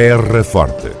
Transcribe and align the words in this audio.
Terra 0.00 0.44
Forte. 0.44 0.92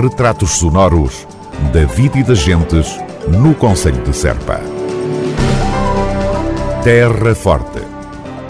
Retratos 0.00 0.52
sonoros 0.52 1.28
da 1.70 1.84
vida 1.84 2.18
e 2.18 2.24
das 2.24 2.38
gentes 2.38 2.98
no 3.28 3.54
Conselho 3.54 4.02
de 4.02 4.16
Serpa. 4.16 4.58
Terra 6.82 7.34
Forte. 7.34 7.82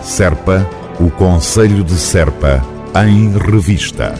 Serpa, 0.00 0.64
o 1.00 1.10
Conselho 1.10 1.82
de 1.82 1.94
Serpa, 1.94 2.64
em 3.04 3.36
revista. 3.36 4.14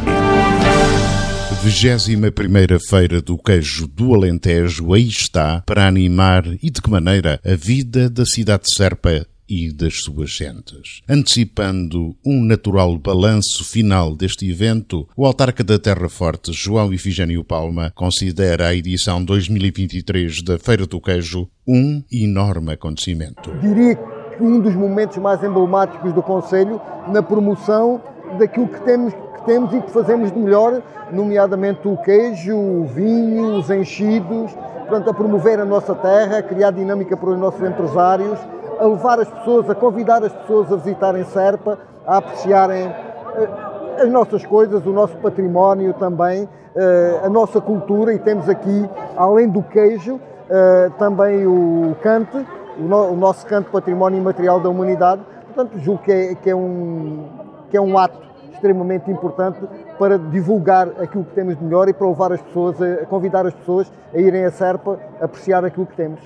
21 1.63 2.81
Feira 2.89 3.23
do 3.23 3.39
Queijo 3.39 3.87
do 3.87 4.17
Alentejo 4.17 4.93
aí 4.93 5.07
está 5.07 5.63
para 5.65 5.87
animar 5.87 6.45
e 6.61 6.71
de 6.71 6.83
que 6.83 6.91
maneira 6.91 7.41
a 7.47 7.55
vida 7.55 8.11
da 8.11 8.27
cidade 8.27 8.65
de 8.65 8.75
Serpa 8.75 9.25
e 9.49 9.73
das 9.73 10.03
suas 10.03 10.31
gentes. 10.31 11.03
Antecipando 11.09 12.17
um 12.25 12.43
natural 12.43 12.97
balanço 12.99 13.65
final 13.65 14.15
deste 14.15 14.51
evento, 14.51 15.09
o 15.17 15.27
autarca 15.27 15.63
da 15.63 15.79
Terra 15.79 16.09
Forte, 16.09 16.53
João 16.53 16.93
Ifigênio 16.93 17.45
Palma, 17.45 17.93
considera 17.95 18.69
a 18.69 18.75
edição 18.75 19.25
2023 19.25 20.43
da 20.43 20.59
Feira 20.59 20.87
do 20.87 21.01
Queijo 21.01 21.49
um 21.67 22.03
enorme 22.13 22.73
acontecimento. 22.73 23.53
Diria 23.61 23.97
que 23.97 24.43
um 24.43 24.61
dos 24.61 24.75
momentos 24.75 25.17
mais 25.19 25.43
emblemáticos 25.43 26.13
do 26.13 26.23
Conselho 26.23 26.81
na 27.09 27.23
promoção 27.23 28.01
daquilo 28.39 28.69
que 28.69 28.81
temos, 28.85 29.15
temos 29.45 29.73
e 29.73 29.81
que 29.81 29.91
fazemos 29.91 30.33
de 30.33 30.39
melhor, 30.39 30.83
nomeadamente 31.13 31.87
o 31.87 31.97
queijo, 31.97 32.57
o 32.57 32.87
vinho, 32.87 33.59
os 33.59 33.71
enchidos, 33.71 34.53
portanto, 34.53 35.11
a 35.11 35.15
promover 35.15 35.61
a 35.61 35.65
nossa 35.65 35.95
terra, 35.95 36.39
a 36.39 36.43
criar 36.43 36.73
dinâmica 36.73 37.17
para 37.17 37.31
os 37.31 37.39
nossos 37.39 37.61
empresários 37.61 38.39
a 38.79 38.87
levar 38.87 39.21
as 39.21 39.29
pessoas, 39.29 39.69
a 39.71 39.75
convidar 39.75 40.23
as 40.23 40.33
pessoas 40.33 40.73
a 40.73 40.77
visitarem 40.77 41.25
Serpa, 41.25 41.79
a 42.07 42.19
apreciarem 42.19 42.87
eh, 42.87 44.03
as 44.03 44.11
nossas 44.11 44.45
coisas, 44.45 44.85
o 44.87 44.93
nosso 44.93 45.17
património 45.19 45.95
também, 45.95 46.49
eh, 46.75 47.21
a 47.25 47.29
nossa 47.29 47.61
cultura 47.61 48.13
e 48.13 48.19
temos 48.19 48.49
aqui, 48.49 48.89
além 49.17 49.49
do 49.49 49.63
queijo, 49.63 50.21
eh, 50.49 50.91
também 50.99 51.47
o 51.47 51.97
cante, 52.03 52.47
o 52.79 53.17
nosso 53.17 53.47
canto 53.47 53.71
património 53.71 54.19
imaterial 54.19 54.61
da 54.61 54.69
humanidade. 54.69 55.23
Portanto, 55.47 55.79
julgo 55.79 56.03
que 56.03 56.13
é, 56.13 56.35
que 56.35 56.51
é, 56.51 56.55
um, 56.55 57.25
que 57.71 57.77
é 57.77 57.81
um 57.81 57.97
ato 57.97 58.27
extremamente 58.53 59.11
importante 59.11 59.59
para 59.99 60.19
divulgar 60.19 60.89
aquilo 61.01 61.25
que 61.25 61.35
temos 61.35 61.57
de 61.57 61.65
melhor 61.65 61.89
e 61.89 61.95
para 61.95 62.07
levar 62.07 62.33
as 62.33 62.43
pessoas, 62.43 62.81
a 62.81 63.07
convidar 63.07 63.47
as 63.47 63.55
pessoas 63.55 63.91
a 64.15 64.19
irem 64.19 64.45
a 64.45 64.51
Serpa 64.51 64.99
apreciar 65.21 65.65
aquilo 65.65 65.87
que 65.87 65.97
temos. 65.97 66.21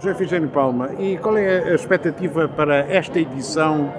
José 0.00 0.14
Figênio 0.14 0.48
Palma, 0.48 0.88
e 0.98 1.18
qual 1.18 1.36
é 1.36 1.72
a 1.72 1.74
expectativa 1.74 2.48
para 2.48 2.78
esta 2.90 3.18
edição, 3.18 3.92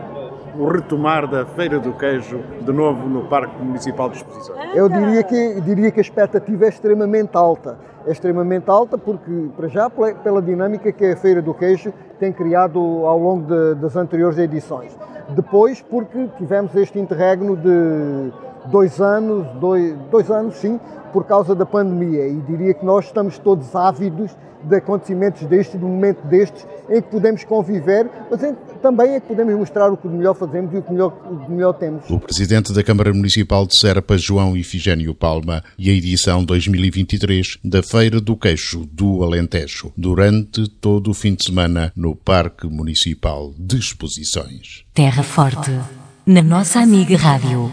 o 0.57 0.67
retomar 0.67 1.27
da 1.27 1.45
Feira 1.45 1.77
do 1.77 1.93
Queijo, 1.93 2.39
de 2.59 2.73
novo 2.73 3.07
no 3.07 3.25
Parque 3.25 3.55
Municipal 3.61 4.09
de 4.09 4.17
Exposições? 4.17 4.75
Eu 4.75 4.89
diria 4.89 5.21
que, 5.21 5.61
diria 5.61 5.91
que 5.91 5.99
a 5.99 6.01
expectativa 6.01 6.65
é 6.65 6.69
extremamente 6.69 7.37
alta. 7.37 7.77
É 8.05 8.11
extremamente 8.11 8.69
alta 8.69 8.97
porque, 8.97 9.49
para 9.55 9.67
já, 9.67 9.89
pela 9.89 10.41
dinâmica 10.41 10.91
que 10.91 11.05
a 11.05 11.15
Feira 11.15 11.41
do 11.41 11.53
Queijo 11.53 11.93
tem 12.19 12.31
criado 12.33 12.79
ao 12.79 13.17
longo 13.17 13.45
de, 13.45 13.75
das 13.75 13.95
anteriores 13.95 14.37
edições. 14.37 14.91
Depois, 15.29 15.81
porque 15.81 16.27
tivemos 16.37 16.75
este 16.75 16.99
interregno 16.99 17.55
de 17.55 18.31
dois 18.69 18.99
anos, 18.99 19.47
dois, 19.59 19.95
dois 20.09 20.29
anos 20.29 20.55
sim, 20.55 20.79
por 21.13 21.25
causa 21.25 21.55
da 21.55 21.65
pandemia. 21.65 22.27
E 22.27 22.35
diria 22.41 22.73
que 22.73 22.85
nós 22.85 23.05
estamos 23.05 23.37
todos 23.37 23.75
ávidos 23.75 24.35
de 24.63 24.75
acontecimentos 24.75 25.43
destes, 25.47 25.79
de 25.79 25.85
um 25.85 25.89
momento 25.89 26.25
destes, 26.27 26.65
em 26.89 27.01
que 27.01 27.09
podemos 27.09 27.43
conviver, 27.43 28.09
mas 28.29 28.43
em, 28.43 28.55
também 28.81 29.15
é 29.15 29.19
que 29.19 29.27
podemos 29.27 29.53
mostrar 29.55 29.91
o 29.91 29.97
que 29.97 30.07
melhor 30.07 30.35
fazemos 30.35 30.73
e 30.73 30.77
o 30.77 30.81
que 30.81 30.91
melhor, 30.91 31.13
o 31.29 31.45
que 31.45 31.51
melhor 31.51 31.73
temos. 31.73 32.09
O 32.09 32.19
Presidente 32.19 32.73
da 32.73 32.83
Câmara 32.83 33.13
Municipal 33.13 33.65
de 33.65 33.77
Serpa, 33.77 34.17
João 34.17 34.55
Ifigênio 34.55 35.15
Palma, 35.15 35.63
e 35.77 35.89
a 35.89 35.93
edição 35.93 36.43
2023 36.43 37.57
da 37.63 37.81
Feira 37.91 38.21
do 38.21 38.37
Queixo 38.37 38.87
do 38.89 39.21
Alentejo, 39.21 39.91
durante 39.97 40.65
todo 40.65 41.11
o 41.11 41.13
fim 41.13 41.35
de 41.35 41.43
semana 41.43 41.91
no 41.93 42.15
Parque 42.15 42.65
Municipal 42.65 43.53
de 43.59 43.75
Exposições. 43.75 44.85
Terra 44.93 45.21
Forte 45.21 45.77
na 46.25 46.41
nossa 46.41 46.79
amiga 46.79 47.17
Rádio. 47.17 47.69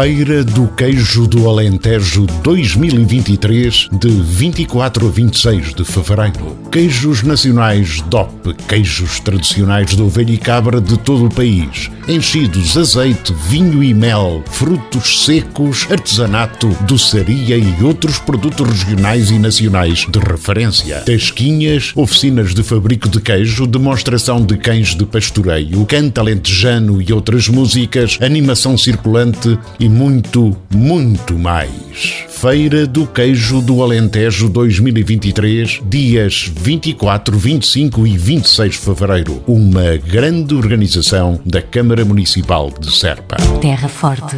Feira 0.00 0.44
do 0.44 0.68
Queijo 0.68 1.26
do 1.26 1.48
Alentejo 1.48 2.24
2023, 2.44 3.88
de 3.90 4.08
24 4.08 5.08
a 5.08 5.10
26 5.10 5.74
de 5.74 5.84
fevereiro. 5.84 6.56
Queijos 6.70 7.24
nacionais 7.24 8.00
DOP, 8.02 8.54
queijos 8.68 9.18
tradicionais 9.18 9.96
de 9.96 10.00
ovelha 10.00 10.30
e 10.30 10.38
cabra 10.38 10.80
de 10.80 10.96
todo 10.98 11.26
o 11.26 11.34
país. 11.34 11.90
Enchidos, 12.06 12.76
azeite, 12.76 13.34
vinho 13.48 13.82
e 13.82 13.92
mel, 13.92 14.44
frutos 14.46 15.24
secos, 15.24 15.88
artesanato, 15.90 16.68
doçaria 16.86 17.58
e 17.58 17.82
outros 17.82 18.18
produtos 18.18 18.84
regionais 18.84 19.32
e 19.32 19.38
nacionais 19.38 20.06
de 20.08 20.18
referência. 20.20 21.00
Tasquinhas, 21.00 21.92
oficinas 21.96 22.54
de 22.54 22.62
fabrico 22.62 23.08
de 23.08 23.20
queijo, 23.20 23.66
demonstração 23.66 24.44
de 24.44 24.56
cães 24.58 24.94
de 24.94 25.04
pastoreio, 25.04 25.84
canta 25.86 26.20
alentejano 26.20 27.02
e 27.02 27.12
outras 27.12 27.48
músicas, 27.48 28.16
animação 28.22 28.78
circulante 28.78 29.58
e 29.80 29.87
muito, 29.88 30.56
muito 30.72 31.38
mais. 31.38 32.24
Feira 32.28 32.86
do 32.86 33.06
Queijo 33.06 33.60
do 33.60 33.82
Alentejo 33.82 34.48
2023, 34.48 35.80
dias 35.86 36.52
24, 36.54 37.36
25 37.36 38.06
e 38.06 38.16
26 38.16 38.72
de 38.72 38.78
fevereiro. 38.78 39.42
Uma 39.46 39.96
grande 39.96 40.54
organização 40.54 41.40
da 41.44 41.60
Câmara 41.60 42.04
Municipal 42.04 42.70
de 42.78 42.94
Serpa. 42.94 43.36
Terra 43.60 43.88
Forte 43.88 44.36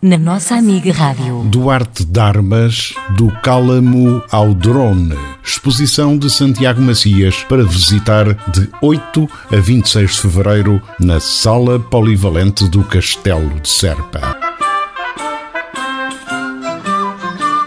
na 0.00 0.16
nossa 0.16 0.54
amiga 0.54 0.92
Rádio. 0.92 1.42
Duarte 1.50 2.04
Darmas, 2.04 2.94
do 3.16 3.30
Cálamo 3.42 4.22
ao 4.30 4.54
Drone. 4.54 5.16
Exposição 5.42 6.16
de 6.16 6.30
Santiago 6.30 6.80
Macias 6.80 7.42
para 7.48 7.64
visitar 7.64 8.26
de 8.52 8.68
8 8.80 9.28
a 9.52 9.56
26 9.56 10.10
de 10.10 10.20
fevereiro 10.20 10.82
na 11.00 11.18
Sala 11.18 11.80
Polivalente 11.80 12.68
do 12.68 12.84
Castelo 12.84 13.58
de 13.60 13.68
Serpa. 13.68 14.47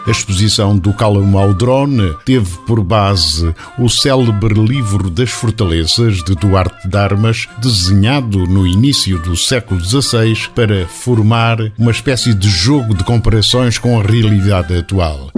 A 0.05 0.11
exposição 0.11 0.77
do 0.77 0.93
ao 1.37 1.53
Drone 1.53 2.15
teve 2.25 2.57
por 2.65 2.83
base 2.83 3.53
o 3.77 3.87
célebre 3.87 4.53
livro 4.53 5.09
das 5.09 5.29
fortalezas 5.29 6.23
de 6.23 6.33
Duarte 6.35 6.87
de 6.87 6.97
Armas, 6.97 7.47
desenhado 7.61 8.39
no 8.39 8.65
início 8.65 9.19
do 9.19 9.37
século 9.37 9.79
XVI 9.79 10.49
para 10.55 10.87
formar 10.87 11.57
uma 11.77 11.91
espécie 11.91 12.33
de 12.33 12.49
jogo 12.49 12.95
de 12.95 13.03
comparações 13.03 13.77
com 13.77 13.99
a 13.99 14.03
realidade 14.03 14.75
atual. 14.75 15.31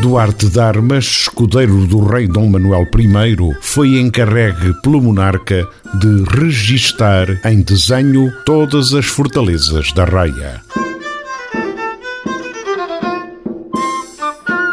Duarte 0.00 0.48
de 0.48 0.58
Armas, 0.58 1.04
escudeiro 1.04 1.86
do 1.86 2.02
rei 2.02 2.26
Dom 2.26 2.48
Manuel 2.48 2.88
I, 2.98 3.54
foi 3.60 4.00
encarregue 4.00 4.72
pelo 4.82 5.02
monarca 5.02 5.68
de 5.94 6.24
registar 6.40 7.28
em 7.44 7.60
desenho 7.60 8.32
todas 8.46 8.94
as 8.94 9.04
fortalezas 9.04 9.92
da 9.92 10.04
raia. 10.04 10.62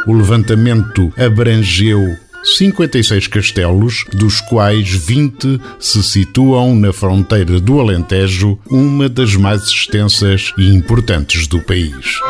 O 0.05 0.13
levantamento 0.13 1.11
abrangeu 1.17 2.07
56 2.43 3.27
castelos, 3.27 4.05
dos 4.13 4.39
quais 4.39 4.89
20 4.89 5.59
se 5.77 6.01
situam 6.01 6.73
na 6.73 6.93
fronteira 6.93 7.59
do 7.59 7.81
Alentejo, 7.81 8.57
uma 8.69 9.09
das 9.09 9.35
mais 9.35 9.63
extensas 9.63 10.53
e 10.57 10.73
importantes 10.73 11.47
do 11.47 11.59
país. 11.59 12.21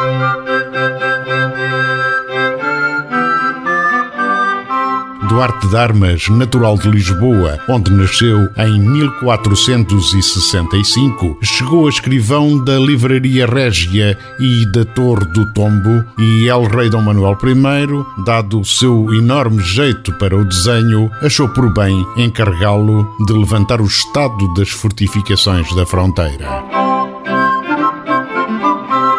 Duarte 5.28 5.68
de 5.68 5.76
Armas, 5.76 6.30
natural 6.30 6.78
de 6.78 6.90
Lisboa, 6.90 7.60
onde 7.68 7.92
nasceu 7.92 8.48
em 8.58 8.80
1465, 8.80 11.38
chegou 11.44 11.86
a 11.86 11.90
escrivão 11.90 12.64
da 12.64 12.80
Livraria 12.80 13.46
Régia 13.46 14.18
e 14.40 14.66
da 14.72 14.86
Torre 14.86 15.26
do 15.26 15.52
Tombo 15.54 16.02
e 16.18 16.48
El 16.48 16.64
Rei 16.64 16.90
Dom 16.90 17.02
Manuel 17.02 17.38
I, 17.44 18.24
dado 18.24 18.62
o 18.62 18.66
seu 18.66 19.14
enorme 19.14 19.62
jeito 19.62 20.14
para 20.14 20.38
o 20.38 20.46
desenho, 20.46 21.12
achou 21.22 21.50
por 21.50 21.74
bem 21.74 22.08
encarregá-lo 22.16 23.14
de 23.26 23.34
levantar 23.34 23.82
o 23.82 23.86
estado 23.86 24.54
das 24.54 24.70
fortificações 24.70 25.76
da 25.76 25.86
fronteira. 25.86 26.87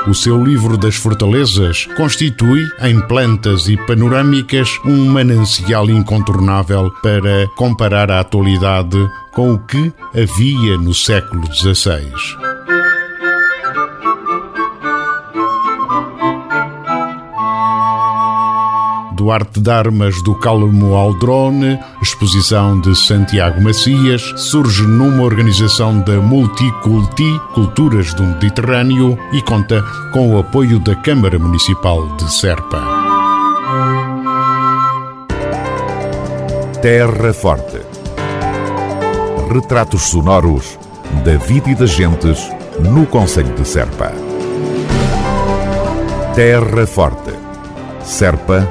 O 0.08 0.14
seu 0.14 0.43
livro 0.43 0.78
das 0.78 0.94
fortalezas 0.94 1.84
constitui, 1.94 2.66
em 2.81 2.99
plantas 2.99 3.69
e 3.69 3.76
panorâmicas, 3.76 4.81
um 4.82 5.05
manancial 5.05 5.90
incontornável 5.90 6.90
para 7.02 7.46
comparar 7.56 8.10
a 8.10 8.20
atualidade 8.20 8.96
com 9.32 9.52
o 9.52 9.58
que 9.58 9.93
havia 10.14 10.78
no 10.78 10.94
século 10.94 11.46
XVI. 11.52 12.48
Arte 19.30 19.60
de 19.60 19.70
Armas 19.70 20.22
do 20.22 20.34
Calmo 20.34 20.94
Aldrone, 20.94 21.78
exposição 22.00 22.80
de 22.80 22.94
Santiago 22.96 23.60
Macias, 23.62 24.22
surge 24.36 24.86
numa 24.86 25.22
organização 25.22 26.00
da 26.00 26.20
Multiculti, 26.20 27.38
Culturas 27.54 28.14
do 28.14 28.22
Mediterrâneo, 28.22 29.19
e 29.32 29.42
conta 29.42 29.82
com 30.12 30.34
o 30.34 30.38
apoio 30.38 30.78
da 30.78 30.94
Câmara 30.96 31.38
Municipal 31.38 32.16
de 32.16 32.32
Serpa. 32.32 32.80
Terra 36.80 37.32
Forte. 37.32 37.80
Retratos 39.52 40.02
sonoros 40.02 40.78
da 41.25 41.36
vida 41.36 41.70
e 41.70 41.75
das 41.75 41.90
gentes 41.90 42.48
no 42.78 43.04
Conselho 43.06 43.52
de 43.54 43.66
Serpa. 43.66 44.12
Terra 46.34 46.86
Forte. 46.86 47.32
Serpa, 48.04 48.70